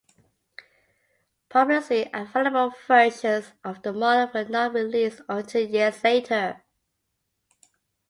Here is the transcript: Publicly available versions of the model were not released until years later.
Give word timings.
Publicly 1.49 2.09
available 2.11 2.73
versions 2.87 3.51
of 3.63 3.83
the 3.83 3.93
model 3.93 4.31
were 4.33 4.49
not 4.49 4.73
released 4.73 5.21
until 5.29 5.61
years 5.67 6.03
later. 6.03 6.63